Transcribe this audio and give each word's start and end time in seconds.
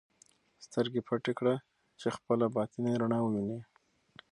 سترګې 0.65 1.01
پټې 1.07 1.33
کړه 1.39 1.53
چې 1.99 2.07
خپله 2.15 2.45
باطني 2.55 2.91
رڼا 3.01 3.19
ووینې. 3.21 3.59